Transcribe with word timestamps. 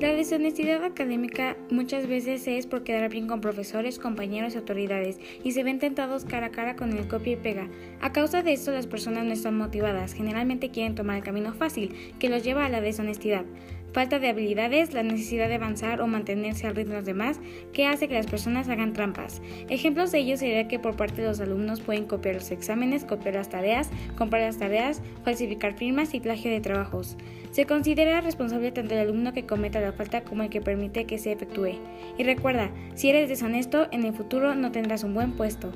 La 0.00 0.12
deshonestidad 0.12 0.84
académica 0.84 1.56
muchas 1.70 2.06
veces 2.06 2.46
es 2.46 2.66
por 2.66 2.84
quedar 2.84 3.08
bien 3.08 3.26
con 3.26 3.40
profesores, 3.40 3.98
compañeros 3.98 4.54
y 4.54 4.58
autoridades 4.58 5.18
y 5.42 5.52
se 5.52 5.64
ven 5.64 5.78
tentados 5.78 6.26
cara 6.26 6.48
a 6.48 6.50
cara 6.50 6.76
con 6.76 6.92
el 6.92 7.08
copia 7.08 7.32
y 7.32 7.36
pega. 7.36 7.70
A 8.02 8.12
causa 8.12 8.42
de 8.42 8.52
esto 8.52 8.72
las 8.72 8.86
personas 8.86 9.24
no 9.24 9.32
están 9.32 9.56
motivadas, 9.56 10.12
generalmente 10.12 10.70
quieren 10.70 10.94
tomar 10.94 11.16
el 11.16 11.22
camino 11.22 11.54
fácil 11.54 11.94
que 12.18 12.28
los 12.28 12.44
lleva 12.44 12.66
a 12.66 12.68
la 12.68 12.82
deshonestidad. 12.82 13.46
Falta 13.96 14.18
de 14.18 14.28
habilidades, 14.28 14.92
la 14.92 15.02
necesidad 15.02 15.48
de 15.48 15.54
avanzar 15.54 16.02
o 16.02 16.06
mantenerse 16.06 16.66
al 16.66 16.76
ritmo 16.76 16.92
de 16.92 16.98
los 16.98 17.06
demás, 17.06 17.40
que 17.72 17.86
hace 17.86 18.08
que 18.08 18.14
las 18.14 18.26
personas 18.26 18.68
hagan 18.68 18.92
trampas. 18.92 19.40
Ejemplos 19.70 20.12
de 20.12 20.18
ello 20.18 20.36
sería 20.36 20.68
que 20.68 20.78
por 20.78 20.96
parte 20.96 21.22
de 21.22 21.28
los 21.28 21.40
alumnos 21.40 21.80
pueden 21.80 22.04
copiar 22.04 22.34
los 22.34 22.50
exámenes, 22.50 23.06
copiar 23.06 23.36
las 23.36 23.48
tareas, 23.48 23.88
comprar 24.18 24.42
las 24.42 24.58
tareas, 24.58 25.00
falsificar 25.24 25.72
firmas 25.78 26.12
y 26.12 26.20
plagio 26.20 26.50
de 26.50 26.60
trabajos. 26.60 27.16
Se 27.52 27.64
considera 27.64 28.20
responsable 28.20 28.70
tanto 28.70 28.92
el 28.92 29.00
alumno 29.00 29.32
que 29.32 29.46
cometa 29.46 29.80
la 29.80 29.92
falta 29.92 30.24
como 30.24 30.42
el 30.42 30.50
que 30.50 30.60
permite 30.60 31.06
que 31.06 31.16
se 31.16 31.32
efectúe. 31.32 31.80
Y 32.18 32.24
recuerda, 32.24 32.70
si 32.96 33.08
eres 33.08 33.30
deshonesto, 33.30 33.88
en 33.92 34.04
el 34.04 34.12
futuro 34.12 34.54
no 34.54 34.72
tendrás 34.72 35.04
un 35.04 35.14
buen 35.14 35.32
puesto. 35.32 35.72